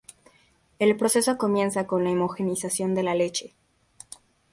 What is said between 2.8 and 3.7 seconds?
de la leche.